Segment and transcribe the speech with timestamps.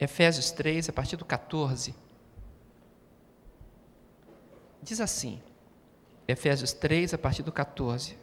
[0.00, 1.94] Efésios 3, a partir do 14.
[4.82, 5.42] Diz assim,
[6.26, 8.16] Efésios 3, a partir do 14.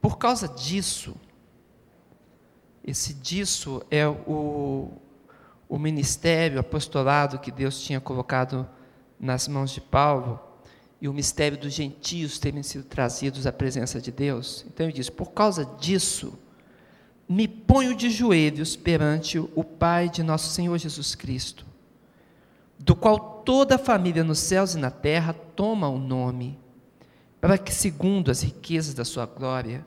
[0.00, 1.16] Por causa disso,
[2.84, 4.92] esse disso é o,
[5.68, 8.68] o ministério, o apostolado que Deus tinha colocado
[9.18, 10.40] nas mãos de Paulo
[11.00, 14.64] e o mistério dos gentios terem sido trazidos à presença de Deus.
[14.68, 16.38] Então ele diz: por causa disso,
[17.30, 21.64] me ponho de joelhos perante o Pai de nosso Senhor Jesus Cristo,
[22.78, 26.58] do qual toda a família nos céus e na terra toma o nome,
[27.40, 29.86] para que, segundo as riquezas da sua glória,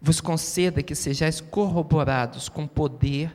[0.00, 3.34] vos conceda que sejais corroborados com poder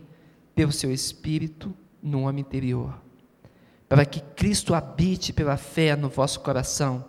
[0.53, 1.73] pelo seu Espírito
[2.03, 3.07] no homem interior
[3.87, 7.05] para que Cristo habite pela fé no vosso coração,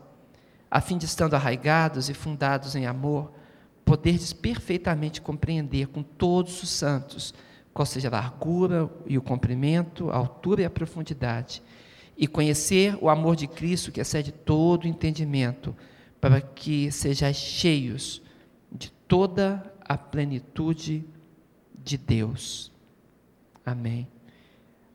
[0.71, 3.33] a fim de estando arraigados e fundados em amor,
[3.89, 7.33] poderdes perfeitamente compreender com todos os santos
[7.73, 11.63] qual seja a largura e o comprimento, a altura e a profundidade,
[12.15, 15.75] e conhecer o amor de Cristo que excede todo o entendimento,
[16.21, 18.21] para que sejais cheios
[18.71, 21.07] de toda a plenitude
[21.83, 22.71] de Deus.
[23.65, 24.07] Amém.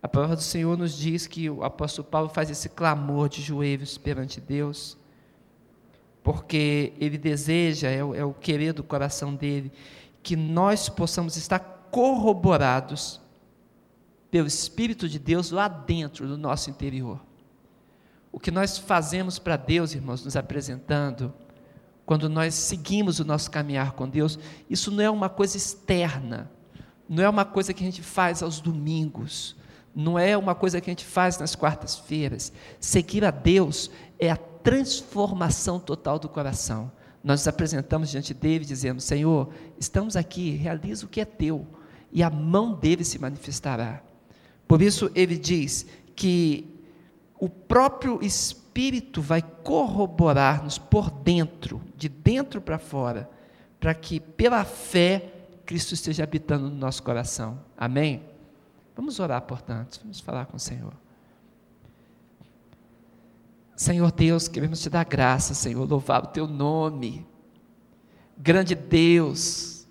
[0.04, 3.98] A palavra do Senhor nos diz que o apóstolo Paulo faz esse clamor de joelhos
[3.98, 4.98] perante Deus,
[6.24, 9.72] porque ele deseja, é o, é o querer do coração dele,
[10.24, 11.60] que nós possamos estar
[11.92, 13.22] corroborados
[14.32, 17.20] pelo Espírito de Deus lá dentro do nosso interior.
[18.32, 21.32] O que nós fazemos para Deus, irmãos, nos apresentando,
[22.06, 26.50] quando nós seguimos o nosso caminhar com Deus, isso não é uma coisa externa,
[27.08, 29.56] não é uma coisa que a gente faz aos domingos,
[29.96, 32.52] não é uma coisa que a gente faz nas quartas-feiras.
[32.80, 36.92] Seguir a Deus é a transformação total do coração.
[37.24, 41.68] Nós nos apresentamos diante dele dizemos: Senhor, estamos aqui, realiza o que é teu,
[42.12, 44.02] e a mão dele se manifestará.
[44.68, 46.70] Por isso, ele diz que
[47.40, 53.30] o próprio Espírito vai corroborar-nos por dentro, de dentro para fora,
[53.80, 55.32] para que pela fé
[55.66, 57.60] Cristo esteja habitando no nosso coração.
[57.78, 58.24] Amém?
[58.96, 60.94] Vamos orar, portanto, vamos falar com o Senhor.
[63.76, 67.26] Senhor Deus, queremos te dar graça, Senhor, louvar o teu nome.
[68.38, 69.88] Grande Deus,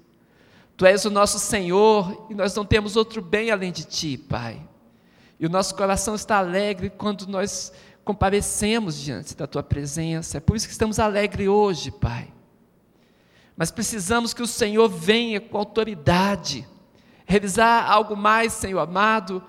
[0.76, 4.60] tu és o nosso Senhor e nós não temos outro bem além de ti, Pai.
[5.38, 7.72] E o nosso coração está alegre quando nós
[8.04, 10.38] comparecemos diante da tua presença.
[10.38, 12.32] É por isso que estamos alegres hoje, Pai.
[13.56, 16.66] Mas precisamos que o Senhor venha com autoridade
[17.25, 19.43] revisar algo mais, Senhor amado,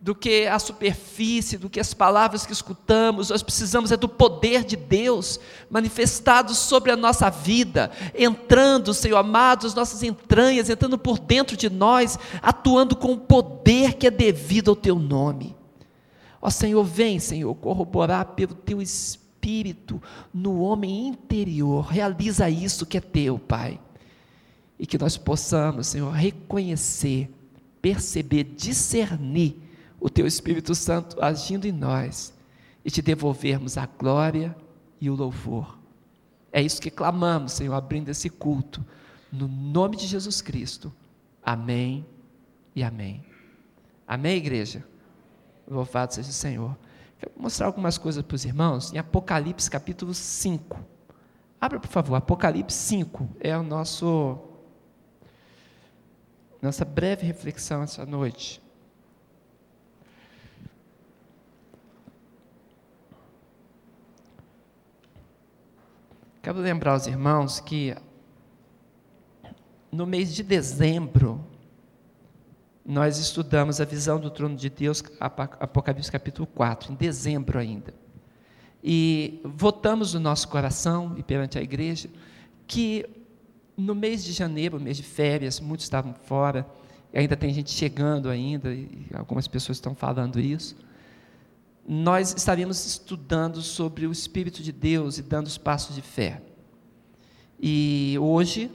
[0.00, 4.64] do que a superfície, do que as palavras que escutamos, nós precisamos é do poder
[4.64, 11.18] de Deus manifestado sobre a nossa vida, entrando, Senhor amado, as nossas entranhas, entrando por
[11.18, 15.56] dentro de nós, atuando com o poder que é devido ao Teu nome.
[16.40, 20.00] Ó Senhor, vem, Senhor, corroborar pelo Teu Espírito
[20.32, 23.80] no homem interior, realiza isso que é Teu, Pai.
[24.78, 27.28] E que nós possamos, Senhor, reconhecer,
[27.82, 29.67] perceber, discernir
[30.00, 32.32] o Teu Espírito Santo agindo em nós
[32.84, 34.56] e te devolvermos a glória
[35.00, 35.78] e o louvor.
[36.52, 38.84] É isso que clamamos, Senhor, abrindo esse culto,
[39.30, 40.92] no nome de Jesus Cristo.
[41.42, 42.06] Amém
[42.74, 43.24] e amém.
[44.06, 44.84] Amém, igreja?
[45.66, 46.76] Louvado seja o Senhor.
[47.18, 50.78] Quero mostrar algumas coisas para os irmãos em Apocalipse capítulo 5.
[51.60, 54.38] Abra, por favor, Apocalipse 5 é o nosso
[56.62, 58.60] nossa breve reflexão essa noite.
[66.40, 67.96] Quero lembrar aos irmãos que
[69.90, 71.44] no mês de dezembro
[72.86, 77.92] nós estudamos a visão do trono de Deus, Apocalipse capítulo 4, em dezembro ainda.
[78.82, 82.08] E votamos no nosso coração e perante a igreja
[82.68, 83.04] que
[83.76, 86.64] no mês de janeiro, mês de férias, muitos estavam fora,
[87.12, 90.76] ainda tem gente chegando ainda, e algumas pessoas estão falando isso.
[91.90, 96.42] Nós estaríamos estudando sobre o Espírito de Deus e dando os passos de fé.
[97.58, 98.70] E hoje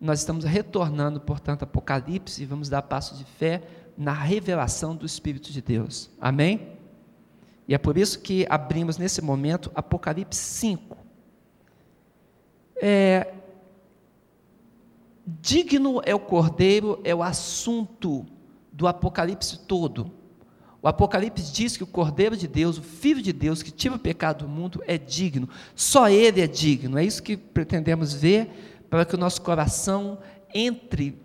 [0.00, 3.64] nós estamos retornando, portanto, Apocalipse e vamos dar passos de fé
[3.98, 6.08] na revelação do Espírito de Deus.
[6.20, 6.78] Amém?
[7.66, 10.96] E é por isso que abrimos nesse momento Apocalipse 5.
[12.80, 13.34] É,
[15.26, 18.24] Digno é o cordeiro, é o assunto
[18.72, 20.19] do Apocalipse todo.
[20.82, 23.98] O Apocalipse diz que o Cordeiro de Deus, o Filho de Deus, que tira o
[23.98, 25.48] pecado do mundo, é digno.
[25.74, 26.98] Só Ele é digno.
[26.98, 30.18] É isso que pretendemos ver para que o nosso coração
[30.54, 31.18] entre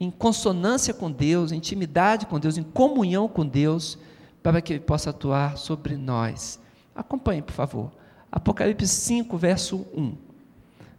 [0.00, 3.98] em consonância com Deus, em intimidade com Deus, em comunhão com Deus,
[4.42, 6.58] para que Ele possa atuar sobre nós.
[6.94, 7.92] Acompanhe, por favor.
[8.32, 10.16] Apocalipse 5, verso 1.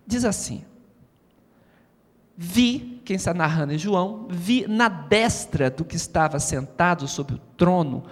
[0.06, 0.64] Diz assim:
[2.36, 7.42] Vi, quem está narrando é João, vi na destra do que estava sentado sobre o
[7.56, 8.04] trono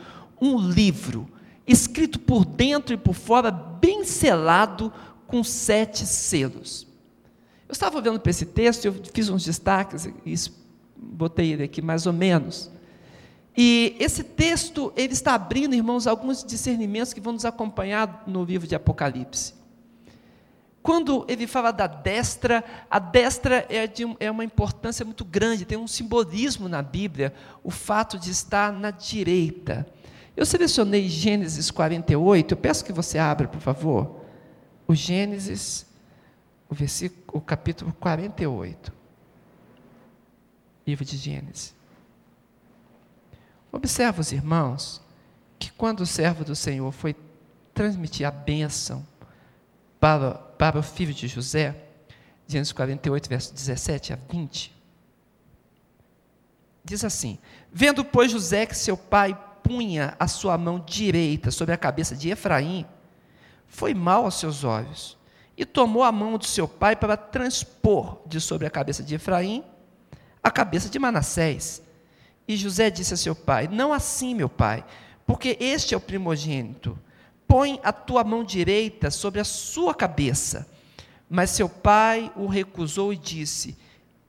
[0.41, 1.27] um livro,
[1.67, 4.93] escrito por dentro e por fora, bem selado
[5.27, 6.87] com sete selos.
[7.67, 10.33] Eu estava olhando para esse texto, eu fiz uns destaques e
[10.95, 12.71] botei ele aqui mais ou menos.
[13.57, 18.65] E esse texto, ele está abrindo, irmãos, alguns discernimentos que vão nos acompanhar no livro
[18.65, 19.54] de Apocalipse.
[20.85, 25.79] Quando ele fala da destra, a destra é de é uma importância muito grande, tem
[25.79, 27.33] um simbolismo na Bíblia,
[27.63, 29.87] o fato de estar na direita.
[30.37, 34.21] Eu selecionei Gênesis 48, eu peço que você abra, por favor.
[34.87, 35.87] O Gênesis,
[36.69, 38.93] o versículo, o capítulo 48.
[40.85, 41.73] Livro de Gênesis.
[43.71, 45.01] Observa os irmãos
[45.57, 47.15] que quando o servo do Senhor foi
[47.73, 49.03] transmitir a bênção
[50.57, 51.75] para, filho de José,
[52.47, 54.71] Gênesis 48, verso 17 a 20.
[56.83, 57.39] Diz assim:
[57.73, 62.29] Vendo, pois, José que seu pai punha a sua mão direita sobre a cabeça de
[62.29, 62.85] Efraim,
[63.67, 65.17] foi mal aos seus olhos,
[65.57, 69.63] e tomou a mão do seu pai para transpor de sobre a cabeça de Efraim
[70.43, 71.81] a cabeça de Manassés.
[72.47, 74.85] E José disse a seu pai: Não assim, meu pai,
[75.25, 76.95] porque este é o primogênito
[77.47, 80.67] põe a tua mão direita sobre a sua cabeça.
[81.29, 83.77] Mas seu pai o recusou e disse: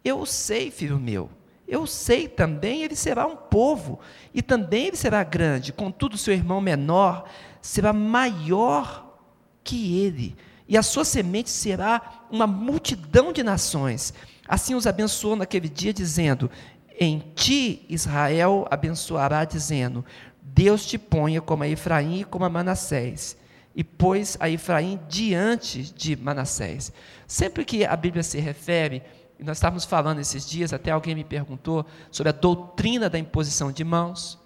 [0.05, 1.31] Eu sei, filho meu,
[1.69, 3.99] eu sei também, ele será um povo,
[4.33, 7.29] e também ele será grande, contudo, seu irmão menor
[7.61, 9.19] será maior
[9.65, 10.37] que ele,
[10.69, 14.15] e a sua semente será uma multidão de nações.
[14.47, 16.51] Assim os abençoou naquele dia, dizendo:
[16.99, 20.05] Em ti Israel abençoará, dizendo:
[20.49, 23.37] Deus te ponha como a Efraim e como a Manassés,
[23.75, 26.93] e pôs a Efraim diante de Manassés.
[27.27, 29.03] Sempre que a Bíblia se refere,
[29.39, 33.73] e nós estávamos falando esses dias, até alguém me perguntou sobre a doutrina da imposição
[33.73, 34.39] de mãos,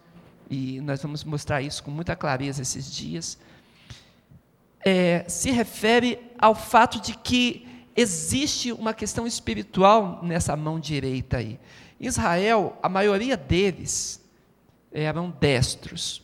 [0.49, 3.39] e nós vamos mostrar isso com muita clareza esses dias.
[4.85, 11.61] É, se refere ao fato de que existe uma questão espiritual nessa mão direita aí.
[12.01, 14.20] Israel, a maioria deles,
[14.93, 16.23] eram destros.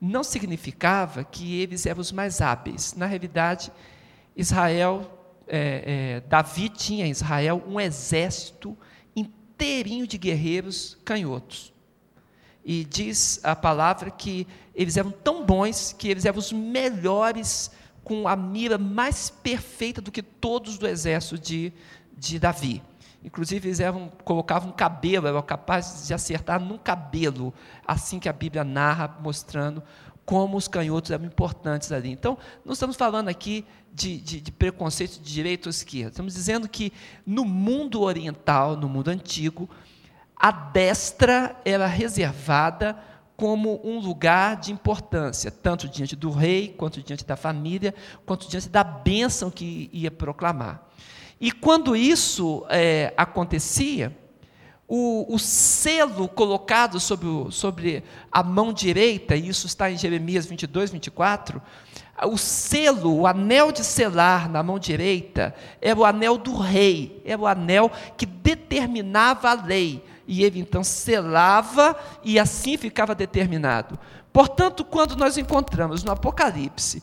[0.00, 2.94] Não significava que eles eram os mais hábeis.
[2.94, 3.72] Na realidade,
[4.36, 5.10] Israel,
[5.46, 8.76] é, é, Davi tinha em Israel um exército
[9.14, 11.72] inteirinho de guerreiros canhotos.
[12.64, 17.70] E diz a palavra que eles eram tão bons que eles eram os melhores,
[18.02, 21.72] com a mira mais perfeita do que todos do exército de,
[22.16, 22.82] de Davi.
[23.24, 27.54] Inclusive, eles eram, colocavam um cabelo, eram capazes de acertar num cabelo,
[27.86, 29.82] assim que a Bíblia narra, mostrando
[30.26, 32.10] como os canhotos eram importantes ali.
[32.10, 36.10] Então, não estamos falando aqui de, de, de preconceito de direita ou esquerda.
[36.10, 36.92] Estamos dizendo que
[37.26, 39.68] no mundo oriental, no mundo antigo,
[40.36, 42.98] a destra era reservada
[43.36, 47.94] como um lugar de importância, tanto diante do rei, quanto diante da família,
[48.24, 50.88] quanto diante da bênção que ia proclamar.
[51.40, 54.16] E quando isso é, acontecia,
[54.86, 60.46] o, o, selo colocado sobre, o, sobre a mão direita, e isso está em Jeremias
[60.46, 61.60] 22, 24,
[62.22, 67.40] o selo, o anel de selar na mão direita, era o anel do rei, era
[67.40, 73.98] o anel que determinava a lei, e ele então selava e assim ficava determinado.
[74.32, 77.02] Portanto, quando nós encontramos no Apocalipse,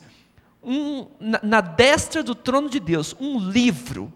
[0.62, 4.12] um, na, na destra do trono de Deus, um livro,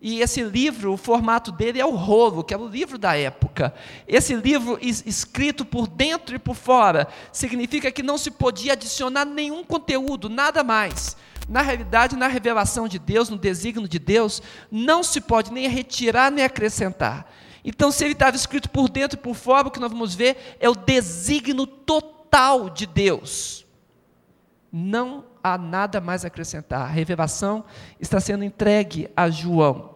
[0.00, 3.74] e esse livro, o formato dele é o rolo, que é o livro da época.
[4.06, 9.64] Esse livro escrito por dentro e por fora significa que não se podia adicionar nenhum
[9.64, 11.16] conteúdo, nada mais.
[11.48, 14.40] Na realidade, na revelação de Deus, no desígnio de Deus,
[14.70, 17.28] não se pode nem retirar nem acrescentar.
[17.64, 20.56] Então, se ele estava escrito por dentro e por fora, o que nós vamos ver
[20.60, 23.66] é o desígnio total de Deus.
[24.70, 25.24] Não
[25.54, 26.82] há nada mais a acrescentar.
[26.82, 27.64] A revelação
[28.00, 29.94] está sendo entregue a João.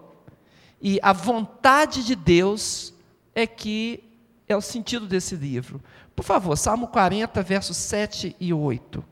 [0.81, 2.93] E a vontade de Deus
[3.35, 4.03] é que
[4.49, 5.83] é o sentido desse livro.
[6.15, 9.05] Por favor, Salmo 40, versos 7 e 8.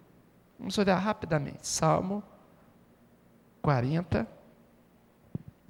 [0.59, 1.67] Vamos olhar rapidamente.
[1.67, 2.23] Salmo
[3.63, 4.27] 40,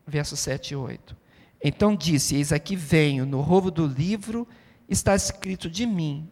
[0.06, 1.16] versos 7 e 8.
[1.62, 4.46] Então disse: Eis aqui venho, no roubo do livro
[4.88, 6.28] está escrito de mim,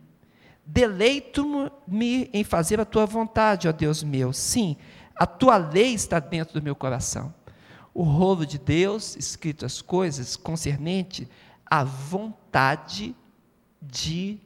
[0.70, 4.34] Deleito-me em fazer a tua vontade, ó Deus meu.
[4.34, 4.76] Sim,
[5.16, 7.32] a tua lei está dentro do meu coração.
[7.94, 11.26] O rolo de Deus, escrito as coisas concernente
[11.64, 13.16] a vontade
[13.80, 14.38] de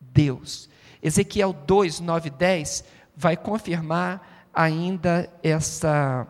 [0.00, 0.68] Deus.
[1.00, 2.84] Ezequiel 2, 9 e 10
[3.16, 6.26] vai confirmar ainda essa,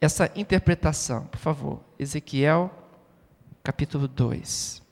[0.00, 1.26] essa interpretação.
[1.26, 2.68] Por favor, Ezequiel
[3.62, 4.83] capítulo 2.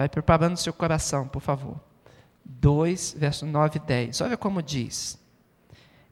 [0.00, 1.78] Vai preparando seu coração, por favor.
[2.42, 4.22] 2, verso 9 e 10.
[4.22, 5.18] Olha como diz.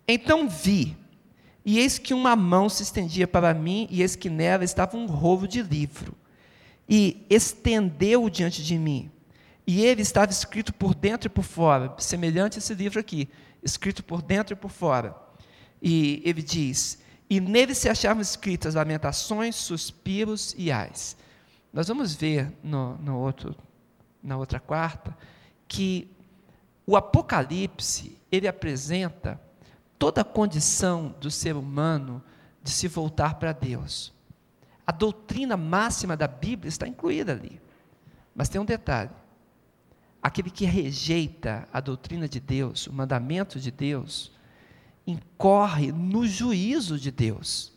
[0.07, 0.95] Então vi,
[1.64, 5.07] e eis que uma mão se estendia para mim, e eis que nela estava um
[5.07, 6.14] rolo de livro.
[6.87, 9.11] E estendeu diante de mim.
[9.66, 13.26] E ele estava escrito por dentro e por fora, semelhante a esse livro aqui,
[13.62, 15.16] escrito por dentro e por fora.
[15.80, 16.99] E ele diz:
[17.30, 21.16] E nele se achavam escritas lamentações, suspiros e ais.
[21.73, 23.57] Nós vamos ver no, no outro,
[24.22, 25.16] na outra quarta
[25.66, 26.10] que
[26.87, 29.40] o Apocalipse ele apresenta
[29.98, 32.22] toda a condição do ser humano
[32.62, 34.12] de se voltar para Deus.
[34.87, 37.60] A doutrina máxima da Bíblia está incluída ali.
[38.34, 39.10] Mas tem um detalhe:
[40.22, 44.32] aquele que rejeita a doutrina de Deus, o mandamento de Deus,
[45.06, 47.76] incorre no juízo de Deus.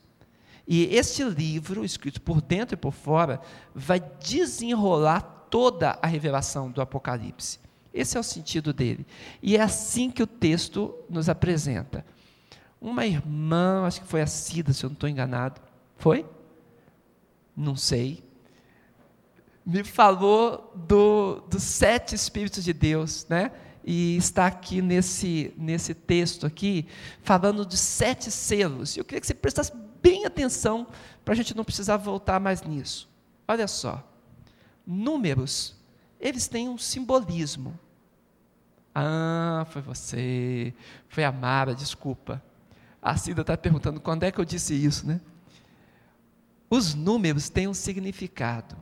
[0.68, 3.42] E este livro, escrito por dentro e por fora,
[3.74, 7.60] vai desenrolar toda a revelação do Apocalipse.
[7.94, 9.06] Esse é o sentido dele.
[9.44, 12.04] E é assim que o texto nos apresenta.
[12.82, 15.62] Uma irmã, acho que foi a Cida, se eu não estou enganado.
[15.98, 16.26] Foi?
[17.56, 18.24] Não sei
[19.66, 23.52] me falou do, dos sete Espíritos de Deus, né?
[23.84, 26.88] E está aqui nesse, nesse texto aqui,
[27.24, 28.96] falando de sete selos.
[28.96, 30.88] Eu queria que você prestasse bem atenção,
[31.24, 33.10] para a gente não precisar voltar mais nisso.
[33.48, 34.04] Olha só,
[34.86, 35.76] números,
[36.20, 37.78] eles têm um simbolismo.
[38.94, 40.74] Ah, foi você,
[41.08, 42.44] foi a Mara, desculpa.
[43.02, 45.20] A Cida está perguntando quando é que eu disse isso, né?
[46.70, 48.78] Os números têm um significado.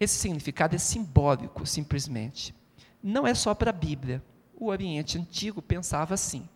[0.00, 2.54] Esse significado é simbólico, simplesmente.
[3.02, 4.22] Não é só para a Bíblia.
[4.56, 6.48] O Oriente Antigo pensava assim.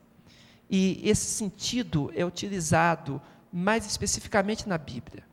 [0.69, 3.21] E esse sentido é utilizado
[3.53, 5.25] mais especificamente na Bíblia.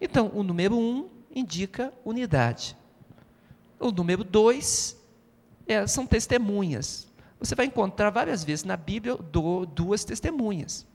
[0.00, 2.76] Então, o número um indica unidade.
[3.78, 4.96] O número dois
[5.66, 7.08] é, são testemunhas.
[7.38, 10.86] Você vai encontrar várias vezes na Bíblia do, duas testemunhas.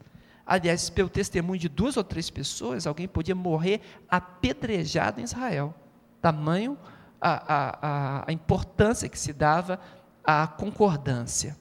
[0.46, 5.76] Aliás, pelo testemunho de duas ou três pessoas, alguém podia morrer apedrejado em Israel
[6.22, 6.78] tamanho
[7.22, 9.80] a, a, a importância que se dava
[10.24, 11.58] à concordância.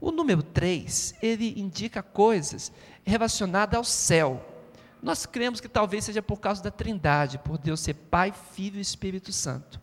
[0.00, 2.72] O número 3, ele indica coisas
[3.04, 4.44] relacionadas ao céu.
[5.02, 8.80] Nós cremos que talvez seja por causa da Trindade, por Deus ser Pai, Filho e
[8.80, 9.80] Espírito Santo.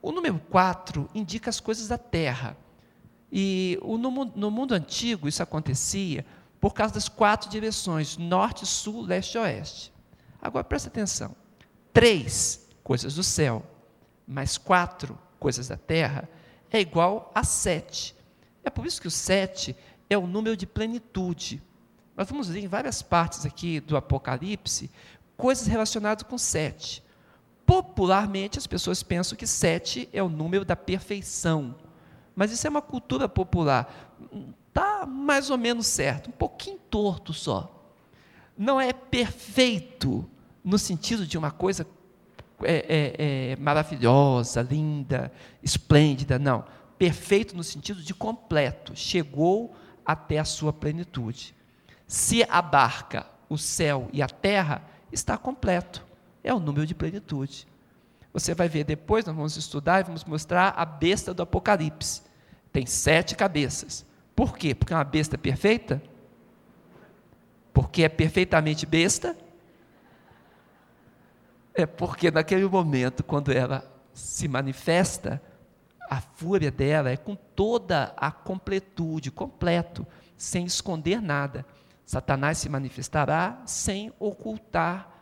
[0.00, 2.56] O número 4 indica as coisas da terra.
[3.30, 6.24] E no, mundo antigo isso acontecia
[6.60, 9.92] por causa das quatro direções: norte, sul, leste e oeste.
[10.40, 11.34] Agora presta atenção.
[11.92, 13.64] 3 coisas do céu,
[14.28, 16.28] mais quatro coisas da terra,
[16.70, 18.14] é igual a sete.
[18.62, 19.76] É por isso que o sete
[20.08, 21.60] é o número de plenitude.
[22.16, 24.90] Nós vamos ler em várias partes aqui do Apocalipse
[25.36, 27.02] coisas relacionadas com sete.
[27.66, 31.74] Popularmente, as pessoas pensam que sete é o número da perfeição.
[32.34, 34.16] Mas isso é uma cultura popular.
[34.68, 37.72] Está mais ou menos certo, um pouquinho torto só.
[38.56, 40.28] Não é perfeito
[40.64, 41.86] no sentido de uma coisa
[42.62, 45.30] é, é, é, maravilhosa, linda,
[45.62, 46.64] esplêndida, não.
[46.98, 51.54] Perfeito no sentido de completo, chegou até a sua plenitude.
[52.06, 56.04] Se abarca o céu e a terra, está completo.
[56.42, 57.66] É o número de plenitude.
[58.32, 62.22] Você vai ver depois, nós vamos estudar e vamos mostrar a besta do Apocalipse.
[62.70, 64.04] Tem sete cabeças.
[64.34, 64.74] Por quê?
[64.74, 66.02] Porque é uma besta perfeita?
[67.72, 69.36] Porque é perfeitamente besta?
[71.74, 75.42] É porque naquele momento, quando ela se manifesta,
[76.08, 81.66] a fúria dela é com toda a completude, completo, sem esconder nada.
[82.06, 85.12] Satanás se manifestará sem ocultar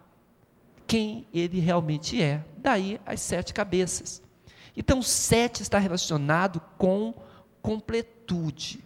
[0.86, 2.44] quem ele realmente é.
[2.58, 4.22] Daí as sete cabeças.
[4.76, 7.14] Então, sete está relacionado com
[7.60, 8.84] completude,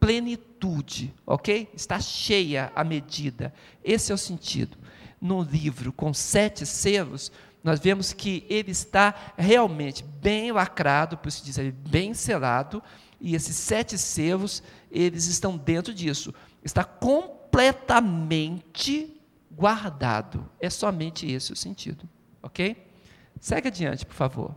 [0.00, 1.70] plenitude, ok?
[1.72, 3.54] Está cheia a medida.
[3.84, 4.76] Esse é o sentido
[5.20, 11.44] no livro com sete selos, nós vemos que ele está realmente bem lacrado, por isso
[11.44, 12.82] dizer, bem selado,
[13.20, 16.32] e esses sete selos, eles estão dentro disso.
[16.62, 20.48] Está completamente guardado.
[20.60, 22.08] É somente esse o sentido.
[22.42, 22.86] Ok?
[23.40, 24.56] Segue adiante, por favor.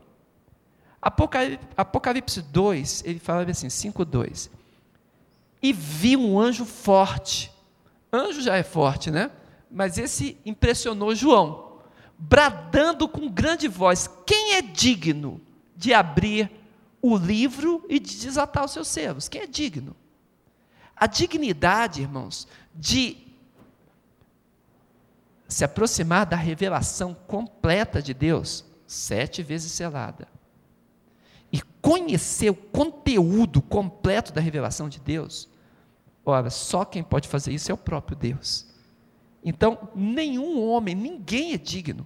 [1.01, 4.49] Apocalipse, Apocalipse 2, ele fala assim, 5,2.
[5.61, 7.51] E vi um anjo forte.
[8.11, 9.31] Anjo já é forte, né?
[9.71, 11.79] mas esse impressionou João,
[12.17, 15.39] bradando com grande voz: Quem é digno
[15.75, 16.51] de abrir
[17.01, 19.29] o livro e de desatar os seus selos?
[19.29, 19.95] Quem é digno?
[21.01, 23.17] A dignidade, irmãos, de
[25.47, 30.27] se aproximar da revelação completa de Deus, sete vezes selada,
[31.51, 35.49] e conhecer o conteúdo completo da revelação de Deus,
[36.23, 38.67] ora, só quem pode fazer isso é o próprio Deus.
[39.43, 42.05] Então, nenhum homem, ninguém é digno.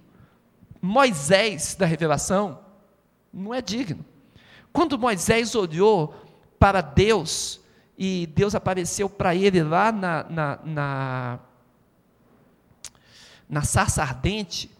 [0.80, 2.60] Moisés da revelação
[3.30, 4.02] não é digno.
[4.72, 6.14] Quando Moisés olhou
[6.58, 7.60] para Deus,
[7.98, 11.38] e Deus apareceu para ele lá na, na, na,
[13.48, 14.70] na sarça ardente,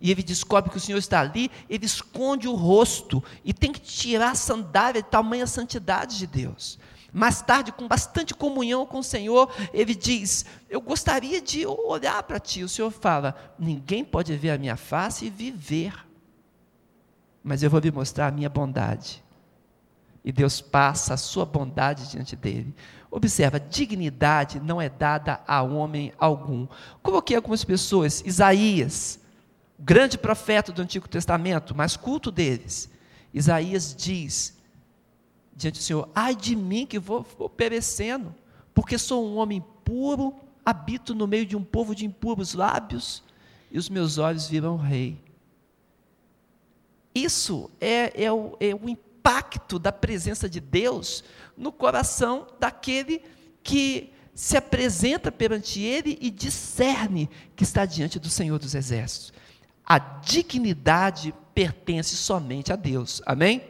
[0.00, 3.80] e ele descobre que o Senhor está ali, ele esconde o rosto e tem que
[3.80, 6.78] tirar a sandália de tamanha santidade de Deus.
[7.12, 12.38] Mais tarde, com bastante comunhão com o Senhor, ele diz: Eu gostaria de olhar para
[12.38, 12.62] ti.
[12.62, 15.94] O Senhor fala: Ninguém pode ver a minha face e viver,
[17.42, 19.24] mas eu vou lhe mostrar a minha bondade.
[20.24, 22.74] E Deus passa a sua bondade diante dele.
[23.10, 26.66] Observa, dignidade não é dada a homem algum.
[27.02, 29.18] Coloquei algumas pessoas, Isaías,
[29.78, 32.90] grande profeta do Antigo Testamento, mais culto deles.
[33.32, 34.58] Isaías diz
[35.56, 38.34] diante do Senhor: Ai de mim que vou, vou perecendo,
[38.74, 40.34] porque sou um homem puro,
[40.64, 43.22] habito no meio de um povo de impuros lábios,
[43.70, 45.18] e os meus olhos viram o rei.
[47.14, 49.07] Isso é, é, o, é o impacto
[49.78, 51.22] da presença de Deus
[51.56, 53.22] no coração daquele
[53.62, 59.32] que se apresenta perante ele e discerne que está diante do Senhor dos Exércitos.
[59.84, 63.20] A dignidade pertence somente a Deus.
[63.26, 63.62] Amém?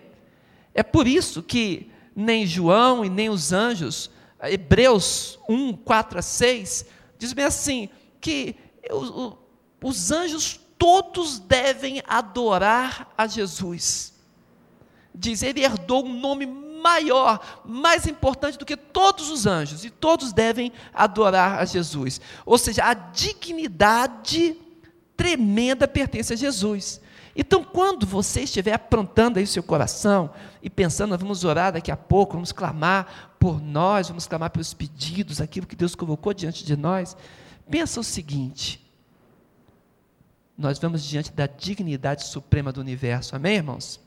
[0.75, 4.11] É por isso que nem João e nem os anjos,
[4.43, 6.87] Hebreus 1, 4 a 6,
[7.19, 7.89] diz bem assim:
[8.21, 8.55] que
[9.83, 14.18] os anjos todos devem adorar a Jesus.
[15.19, 20.33] Diz, ele herdou um nome maior, mais importante do que todos os anjos, e todos
[20.33, 22.21] devem adorar a Jesus.
[22.47, 24.57] Ou seja, a dignidade
[25.17, 27.01] tremenda pertence a Jesus.
[27.35, 30.31] Então, quando você estiver aprontando aí o seu coração
[30.63, 35.41] e pensando, vamos orar daqui a pouco, vamos clamar por nós, vamos clamar pelos pedidos,
[35.41, 37.17] aquilo que Deus colocou diante de nós,
[37.69, 38.85] pensa o seguinte:
[40.57, 44.01] nós vamos diante da dignidade suprema do universo, amém, irmãos?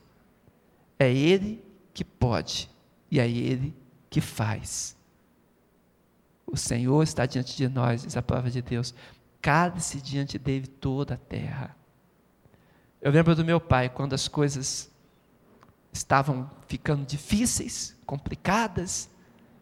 [1.02, 2.70] É Ele que pode
[3.10, 3.74] e é Ele
[4.08, 4.96] que faz.
[6.46, 8.94] O Senhor está diante de nós, diz a palavra de Deus.
[9.40, 11.76] Cale-se diante dele toda a terra.
[13.00, 14.92] Eu lembro do meu pai, quando as coisas
[15.92, 19.10] estavam ficando difíceis, complicadas,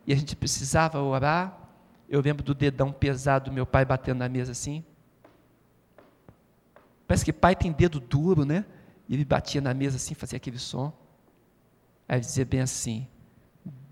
[0.06, 1.58] e a gente precisava orar.
[2.06, 4.84] Eu lembro do dedão pesado do meu pai batendo na mesa assim.
[7.08, 8.66] Parece que pai tem dedo duro, né?
[9.08, 10.99] E ele batia na mesa assim, fazia aquele som.
[12.10, 13.06] Aí dizia bem assim: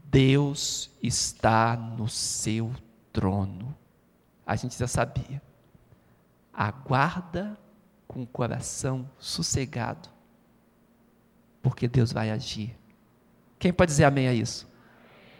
[0.06, 2.74] Deus está no seu
[3.12, 3.72] trono.
[4.44, 5.40] A gente já sabia.
[6.52, 7.56] Aguarda
[8.08, 10.08] com o coração sossegado,
[11.62, 12.76] porque Deus vai agir.
[13.56, 14.68] Quem pode dizer amém a isso?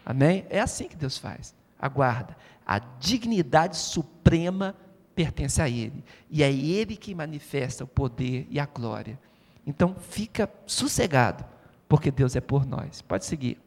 [0.05, 0.45] Amém?
[0.49, 1.53] É assim que Deus faz.
[1.77, 2.37] Aguarda.
[2.65, 4.73] A dignidade suprema
[5.13, 6.01] pertence a Ele.
[6.29, 9.19] E é Ele que manifesta o poder e a glória.
[9.67, 11.43] Então, fica sossegado,
[11.89, 13.01] porque Deus é por nós.
[13.01, 13.59] Pode seguir.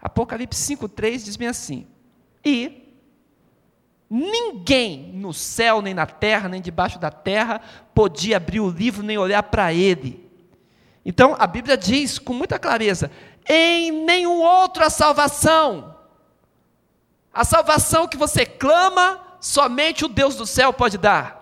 [0.00, 1.86] Apocalipse 5,3 diz bem assim:
[2.42, 2.88] E
[4.10, 7.60] Ninguém no céu, nem na terra, nem debaixo da terra
[7.94, 10.26] podia abrir o livro nem olhar para ele.
[11.04, 13.10] Então a Bíblia diz com muita clareza:
[13.46, 15.94] em nenhum outro a salvação.
[17.32, 21.37] A salvação que você clama, somente o Deus do céu pode dar.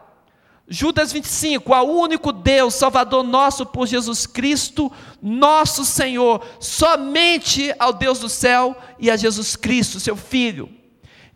[0.69, 4.91] Judas 25, ao único Deus, Salvador nosso por Jesus Cristo,
[5.23, 10.69] nosso Senhor, somente ao Deus do céu e a Jesus Cristo, seu Filho.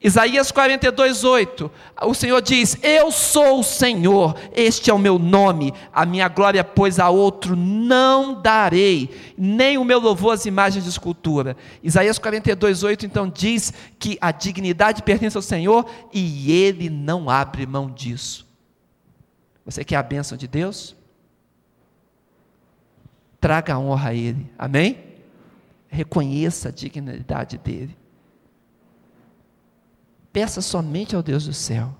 [0.03, 1.71] Isaías 42, 8,
[2.03, 6.65] o Senhor diz: Eu sou o Senhor, este é o meu nome, a minha glória,
[6.65, 11.55] pois a outro não darei, nem o meu louvor às imagens de escultura.
[11.85, 17.67] Isaías 42, 8 então diz que a dignidade pertence ao Senhor e Ele não abre
[17.67, 18.50] mão disso.
[19.71, 20.97] Você quer a bênção de Deus?
[23.41, 24.99] Traga a honra a Ele, amém?
[25.89, 27.97] Reconheça a dignidade dEle.
[30.33, 31.97] Peça somente ao Deus do céu.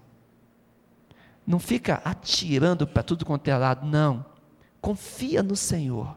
[1.47, 4.27] Não fica atirando para tudo quanto é lado, não.
[4.81, 6.17] Confia no Senhor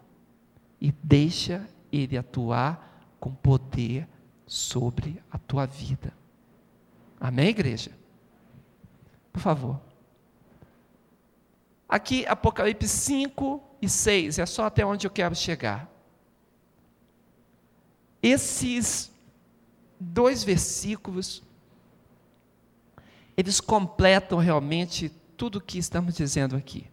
[0.82, 4.08] e deixa Ele atuar com poder
[4.48, 6.14] sobre a tua vida.
[7.20, 7.92] Amém, igreja?
[9.32, 9.93] Por favor.
[11.94, 15.88] Aqui, Apocalipse 5 e 6, é só até onde eu quero chegar.
[18.20, 19.12] Esses
[20.00, 21.44] dois versículos,
[23.38, 26.90] eles completam realmente tudo o que estamos dizendo aqui.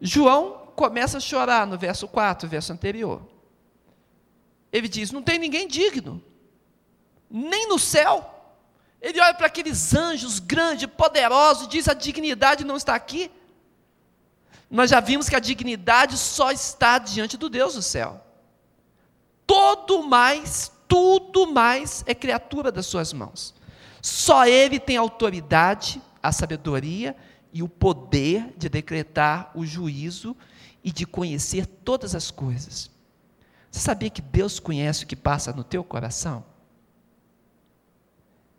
[0.00, 3.22] João começa a chorar no verso 4, verso anterior.
[4.72, 6.20] Ele diz: Não tem ninguém digno,
[7.30, 8.33] nem no céu.
[9.04, 13.30] Ele olha para aqueles anjos grandes, poderosos, e diz: A dignidade não está aqui.
[14.70, 18.24] Nós já vimos que a dignidade só está diante do Deus do céu.
[19.46, 23.54] Todo mais, tudo mais é criatura das suas mãos.
[24.00, 27.14] Só Ele tem autoridade, a sabedoria
[27.52, 30.34] e o poder de decretar o juízo
[30.82, 32.90] e de conhecer todas as coisas.
[33.70, 36.53] Você sabia que Deus conhece o que passa no teu coração?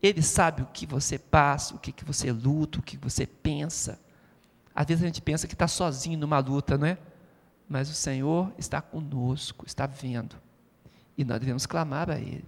[0.01, 3.99] Ele sabe o que você passa, o que, você luta, o que você pensa.
[4.73, 6.97] Às vezes a gente pensa que está sozinho numa luta, não é?
[7.67, 10.35] Mas o Senhor está conosco, está vendo.
[11.17, 12.45] E nós devemos clamar a Ele.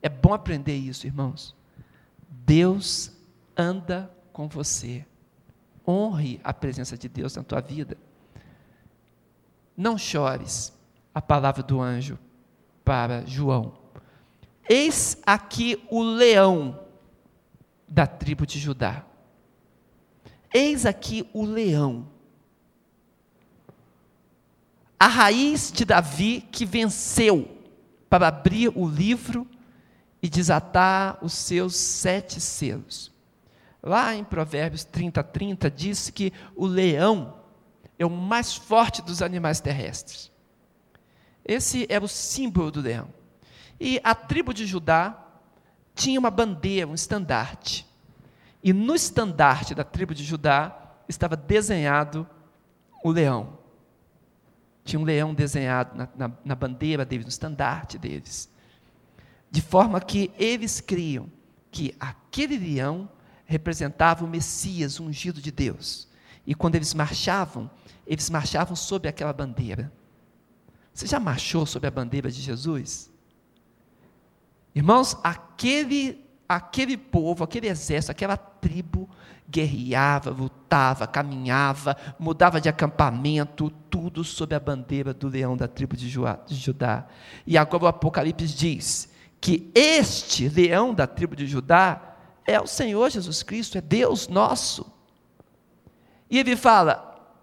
[0.00, 1.54] É bom aprender isso, irmãos.
[2.28, 3.12] Deus
[3.56, 5.04] anda com você.
[5.86, 7.98] Honre a presença de Deus na tua vida.
[9.76, 10.72] Não chores
[11.14, 12.18] a palavra do anjo
[12.84, 13.79] para João.
[14.72, 16.78] Eis aqui o leão
[17.88, 19.04] da tribo de Judá.
[20.54, 22.08] Eis aqui o leão.
[24.96, 27.50] A raiz de Davi que venceu
[28.08, 29.44] para abrir o livro
[30.22, 33.12] e desatar os seus sete selos.
[33.82, 37.40] Lá em Provérbios 30, 30, diz que o leão
[37.98, 40.30] é o mais forte dos animais terrestres.
[41.44, 43.18] Esse era o símbolo do leão.
[43.80, 45.26] E a tribo de Judá
[45.94, 47.86] tinha uma bandeira, um estandarte.
[48.62, 50.76] E no estandarte da tribo de Judá
[51.08, 52.28] estava desenhado
[53.02, 53.58] o leão.
[54.84, 58.50] Tinha um leão desenhado na, na, na bandeira deles, no estandarte deles.
[59.50, 61.30] De forma que eles criam
[61.70, 63.08] que aquele leão
[63.46, 66.08] representava o Messias, o ungido de Deus.
[66.46, 67.70] E quando eles marchavam,
[68.06, 69.92] eles marchavam sob aquela bandeira.
[70.92, 73.09] Você já marchou sob a bandeira de Jesus?
[74.74, 79.08] Irmãos, aquele, aquele povo, aquele exército, aquela tribo
[79.48, 86.08] guerreava, lutava, caminhava, mudava de acampamento, tudo sob a bandeira do leão da tribo de
[86.08, 87.06] Judá.
[87.44, 92.14] E agora o Apocalipse diz que este leão da tribo de Judá
[92.46, 94.86] é o Senhor Jesus Cristo, é Deus nosso.
[96.30, 97.34] E ele fala: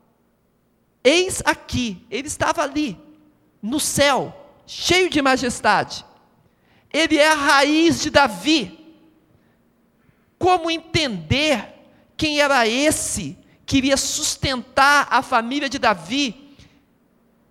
[1.04, 2.98] Eis aqui, ele estava ali,
[3.62, 4.34] no céu,
[4.66, 6.06] cheio de majestade.
[6.92, 8.96] Ele é a raiz de Davi.
[10.38, 11.74] Como entender
[12.16, 16.56] quem era esse que iria sustentar a família de Davi,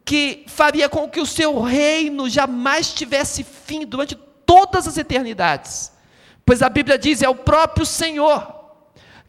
[0.05, 4.15] que faria com que o seu reino jamais tivesse fim durante
[4.47, 5.93] todas as eternidades?
[6.45, 8.55] Pois a Bíblia diz: é o próprio Senhor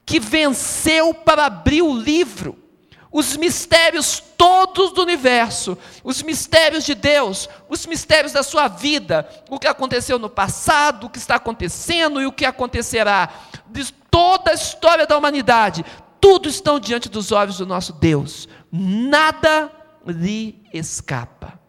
[0.06, 2.67] que venceu para abrir o livro
[3.12, 9.58] os mistérios todos do universo, os mistérios de Deus, os mistérios da sua vida, o
[9.58, 13.30] que aconteceu no passado, o que está acontecendo e o que acontecerá,
[13.70, 15.86] de toda a história da humanidade,
[16.20, 19.72] tudo estão diante dos olhos do nosso Deus, nada
[20.06, 21.60] lhe escapa.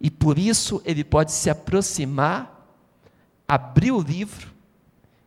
[0.00, 2.66] E por isso ele pode se aproximar,
[3.46, 4.52] abrir o livro,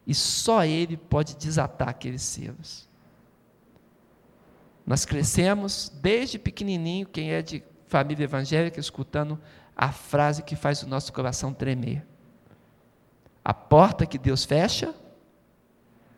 [0.05, 2.90] e só ele pode desatar aqueles selos.
[4.85, 9.39] Nós crescemos desde pequenininho, quem é de família evangélica, escutando
[9.75, 12.05] a frase que faz o nosso coração tremer.
[13.43, 14.93] A porta que Deus fecha,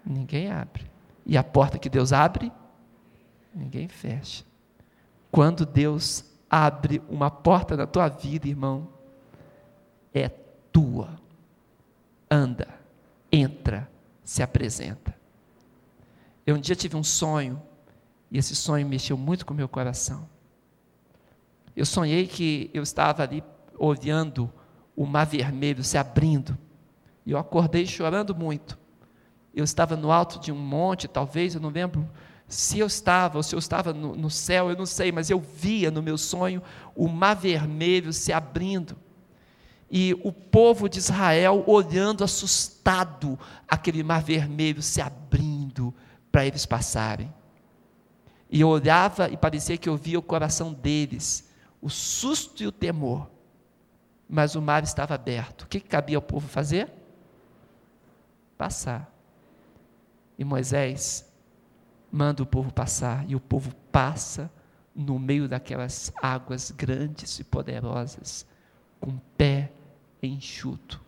[0.06, 0.86] ninguém abre.
[1.26, 2.52] E a porta que Deus abre,
[3.54, 4.44] ninguém fecha.
[5.32, 8.90] Quando Deus abre uma porta na tua vida, irmão,
[10.14, 10.30] é
[10.72, 11.10] tua.
[12.30, 12.68] Anda,
[13.32, 13.90] entra,
[14.24, 15.16] se apresenta.
[16.46, 17.62] Eu um dia tive um sonho
[18.34, 20.28] e esse sonho mexeu muito com o meu coração.
[21.76, 23.44] Eu sonhei que eu estava ali
[23.78, 24.52] olhando
[24.96, 26.58] o mar vermelho se abrindo.
[27.28, 28.76] E eu acordei chorando muito.
[29.54, 32.10] Eu estava no alto de um monte, talvez, eu não lembro
[32.48, 35.40] se eu estava ou se eu estava no, no céu, eu não sei, mas eu
[35.40, 36.62] via no meu sonho
[36.96, 38.98] o mar vermelho se abrindo.
[39.92, 45.94] E o povo de Israel olhando assustado aquele mar vermelho se abrindo
[46.32, 47.32] para eles passarem.
[48.54, 52.72] E eu olhava e parecia que eu via o coração deles, o susto e o
[52.72, 53.28] temor.
[54.30, 55.64] Mas o mar estava aberto.
[55.64, 56.94] O que, cabia ao povo fazer?
[58.56, 59.12] Passar.
[60.38, 61.28] E Moisés
[62.12, 64.52] manda o povo passar, e o povo passa
[64.96, 68.46] no meio daquelas águas grandes e poderosas,
[69.02, 69.72] com pé
[70.22, 71.02] enxuto.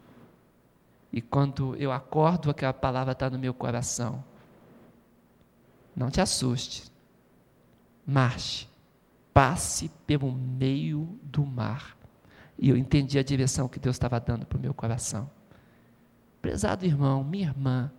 [1.13, 4.23] E quando eu acordo, aquela palavra está no meu coração.
[5.95, 6.94] Não te assuste.
[8.05, 8.67] Marche.
[9.33, 11.97] Passe pelo meio do mar.
[12.57, 15.29] E eu entendi a direção que Deus estava dando para o meu coração.
[16.41, 17.91] Prezado irmão, minha irmã,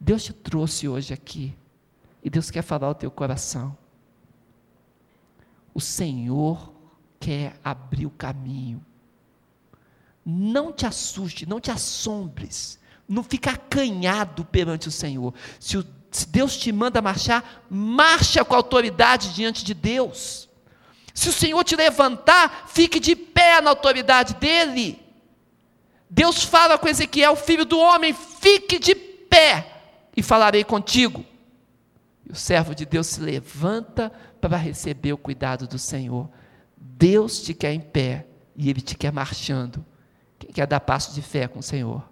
[0.00, 1.54] Deus te trouxe hoje aqui.
[2.22, 3.76] E Deus quer falar ao teu coração.
[5.74, 6.72] O Senhor
[7.20, 8.82] quer abrir o caminho
[10.24, 15.34] não te assuste, não te assombres, não fica acanhado perante o Senhor.
[15.60, 15.84] Se, o,
[16.14, 20.48] se Deus te manda marchar, marcha com autoridade diante de Deus.
[21.12, 25.00] Se o Senhor te levantar, fique de pé na autoridade dele.
[26.08, 29.82] Deus fala com Ezequiel, filho do homem, fique de pé
[30.16, 31.24] e falarei contigo.
[32.28, 36.30] E o servo de Deus se levanta para receber o cuidado do Senhor.
[36.76, 39.84] Deus te quer em pé e ele te quer marchando
[40.44, 42.06] quem quer dar passo de fé com o Senhor?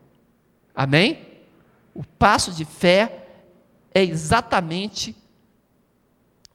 [0.75, 1.27] Amém?
[1.95, 3.22] O passo de fé
[3.95, 5.17] é exatamente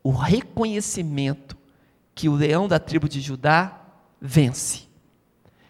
[0.04, 1.58] o reconhecimento
[2.16, 3.82] que o leão da tribo de Judá
[4.20, 4.88] vence.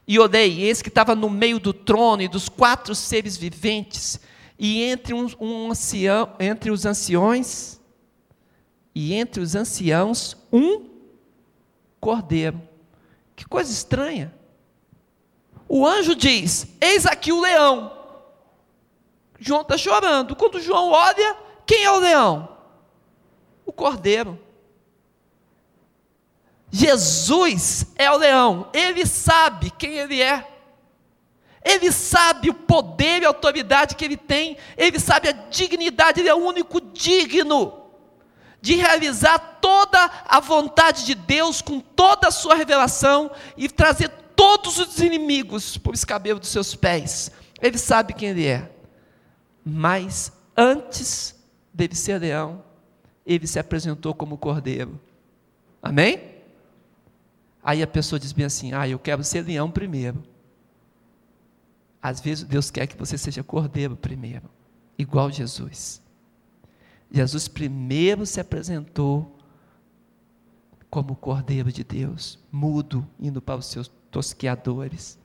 [0.07, 4.19] E olhei, esse que estava no meio do trono e dos quatro seres viventes,
[4.57, 7.79] e entre, um, um ancião, entre os anciões,
[8.95, 10.89] e entre os anciãos, um
[11.99, 12.61] cordeiro.
[13.35, 14.33] Que coisa estranha
[15.67, 17.91] o anjo diz: Eis aqui o leão.
[19.39, 20.35] João está chorando.
[20.35, 22.57] Quando João olha, quem é o leão?
[23.65, 24.39] O cordeiro.
[26.71, 30.45] Jesus é o leão, ele sabe quem ele é,
[31.63, 36.29] ele sabe o poder e a autoridade que ele tem, ele sabe a dignidade, ele
[36.29, 37.85] é o único digno
[38.61, 44.77] de realizar toda a vontade de Deus com toda a sua revelação e trazer todos
[44.77, 47.31] os inimigos por escabelo dos seus pés.
[47.61, 48.69] Ele sabe quem ele é.
[49.63, 51.36] Mas antes
[51.77, 52.63] dele ser leão,
[53.25, 54.99] ele se apresentou como cordeiro.
[55.81, 56.35] Amém?
[57.63, 60.23] Aí a pessoa diz bem assim: Ah, eu quero ser leão primeiro.
[62.01, 64.49] Às vezes Deus quer que você seja cordeiro primeiro,
[64.97, 66.01] igual Jesus.
[67.11, 69.37] Jesus primeiro se apresentou
[70.89, 75.19] como cordeiro de Deus, mudo, indo para os seus tosqueadores,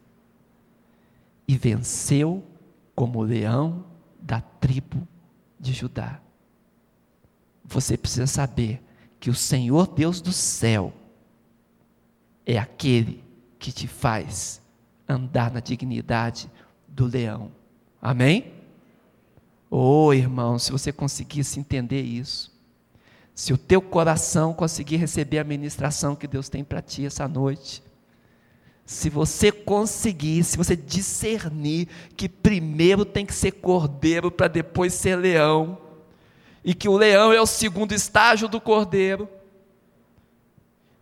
[1.46, 2.44] e venceu
[2.94, 3.84] como leão
[4.20, 5.06] da tribo
[5.58, 6.20] de Judá.
[7.64, 8.82] Você precisa saber
[9.18, 10.92] que o Senhor Deus do céu
[12.44, 13.22] é aquele
[13.58, 14.60] que te faz
[15.08, 16.50] andar na dignidade
[16.88, 17.52] do leão.
[18.00, 18.52] Amém?
[19.70, 22.52] Oh, irmão, se você conseguisse entender isso,
[23.34, 27.82] se o teu coração conseguir receber a ministração que Deus tem para ti essa noite,
[28.84, 35.16] se você conseguir, se você discernir que primeiro tem que ser cordeiro para depois ser
[35.16, 35.78] leão,
[36.64, 39.28] e que o leão é o segundo estágio do cordeiro,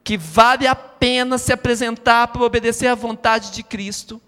[0.03, 4.20] que vale a pena se apresentar para obedecer à vontade de Cristo,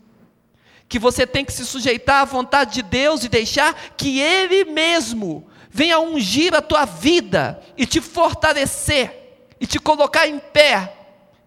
[0.89, 5.47] que você tem que se sujeitar à vontade de Deus e deixar que Ele mesmo
[5.71, 10.95] venha ungir a tua vida e te fortalecer e te colocar em pé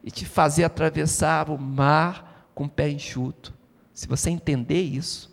[0.04, 3.54] e te fazer atravessar o mar com o pé enxuto.
[3.94, 5.32] Se você entender isso,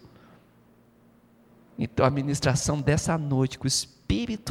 [1.78, 4.01] então a ministração dessa noite, que o Espírito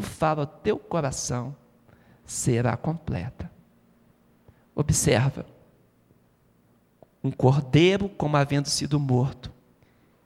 [0.02, 1.56] fala ao teu coração,
[2.26, 3.52] será completa.
[4.76, 5.46] Observa,
[7.24, 9.52] um cordeiro como havendo sido morto,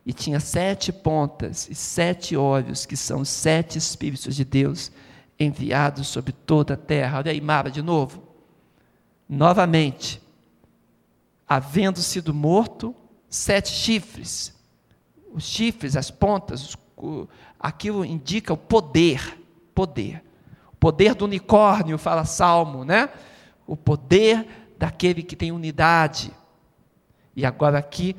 [0.06, 4.92] e tinha sete pontas e sete olhos, que são os sete Espíritos de Deus
[5.40, 7.18] enviados sobre toda a terra.
[7.18, 8.26] Olha aí, Mara, de novo
[9.28, 10.22] novamente,
[11.48, 12.96] havendo sido morto,
[13.30, 14.54] sete chifres.
[15.34, 16.76] Os chifres, as pontas,
[17.66, 19.40] aquilo indica o poder,
[19.74, 20.24] poder.
[20.72, 23.10] O poder do unicórnio, fala Salmo, né?
[23.66, 24.48] O poder
[24.78, 26.32] daquele que tem unidade.
[27.36, 28.16] E agora aqui,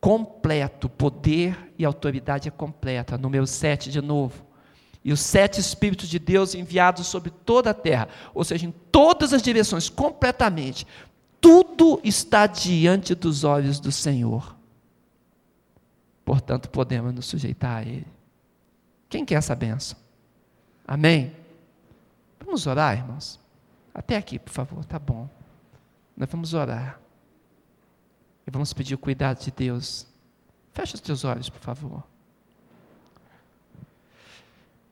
[0.00, 3.16] completo, poder e autoridade é completa.
[3.16, 4.44] Número 7 de novo
[5.04, 9.34] e os sete Espíritos de Deus enviados sobre toda a terra, ou seja, em todas
[9.34, 10.86] as direções, completamente.
[11.42, 14.56] Tudo está diante dos olhos do Senhor.
[16.24, 18.13] Portanto, podemos nos sujeitar a Ele.
[19.14, 19.96] Quem quer essa benção?
[20.84, 21.32] Amém?
[22.44, 23.38] Vamos orar, irmãos?
[23.94, 25.30] Até aqui, por favor, tá bom.
[26.16, 26.98] Nós vamos orar.
[28.44, 30.04] E vamos pedir o cuidado de Deus.
[30.72, 32.02] Feche os teus olhos, por favor.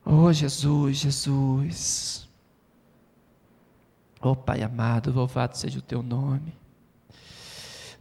[0.07, 2.29] Oh Jesus, Jesus.
[4.21, 6.57] Oh Pai amado, louvado seja o teu nome.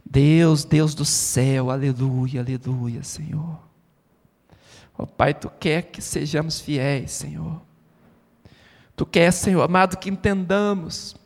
[0.08, 3.71] Deus, Deus do céu, aleluia, aleluia, Senhor.
[5.02, 7.60] Oh Pai, tu quer que sejamos fiéis, Senhor.
[8.94, 11.16] Tu quer, Senhor amado, que entendamos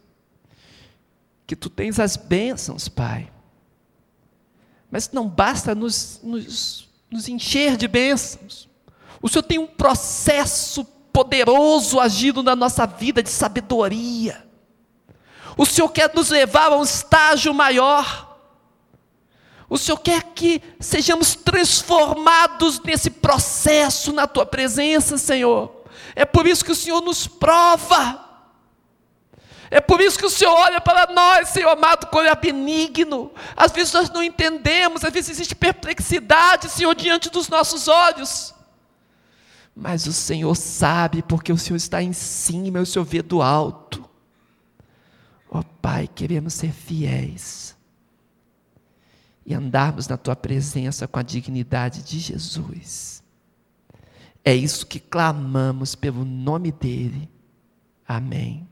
[1.47, 3.31] que tu tens as bênçãos, Pai.
[4.91, 8.67] Mas não basta nos, nos, nos encher de bênçãos.
[9.21, 14.43] O Senhor tem um processo poderoso agindo na nossa vida de sabedoria.
[15.55, 18.26] O Senhor quer nos levar a um estágio maior.
[19.68, 25.85] O Senhor quer que sejamos transformados nesse processo na tua presença, Senhor.
[26.14, 28.24] É por isso que o Senhor nos prova.
[29.68, 33.33] É por isso que o Senhor olha para nós, Senhor amado, com olhar benigno.
[33.57, 38.55] Às vezes nós não entendemos, às vezes existe perplexidade, Senhor, diante dos nossos olhos.
[39.74, 44.09] Mas o Senhor sabe, porque o Senhor está em cima, o Senhor vê do alto.
[45.50, 47.76] Ó oh, Pai, queremos ser fiéis
[49.46, 53.22] e andarmos na Tua presença com a dignidade de Jesus.
[54.44, 57.28] É isso que clamamos pelo nome dEle.
[58.06, 58.68] Amém.